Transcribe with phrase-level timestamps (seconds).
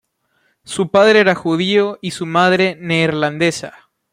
[0.63, 3.91] Su padre era judío y su madre neerlandesa.